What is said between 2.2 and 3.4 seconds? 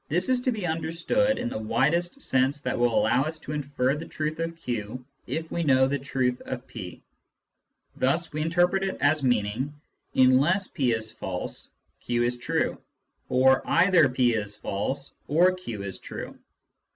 sense that will allow us